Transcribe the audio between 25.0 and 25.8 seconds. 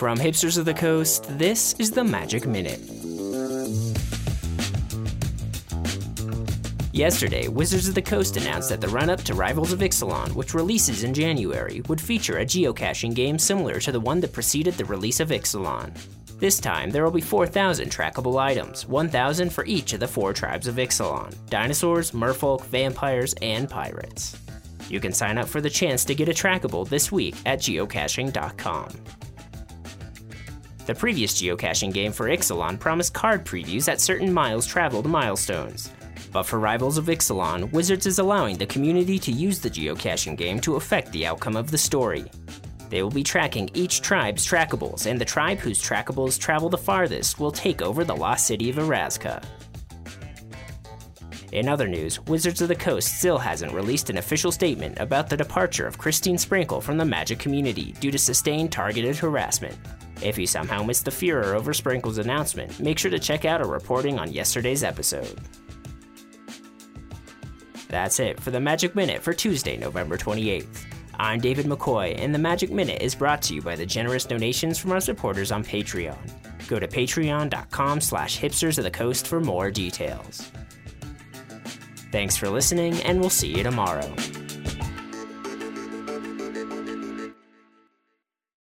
sign up for the